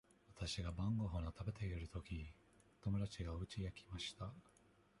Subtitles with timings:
[0.33, 2.27] わたしが晩ごはんを食べているとき、
[2.83, 4.31] 友だちがうちへ来ました。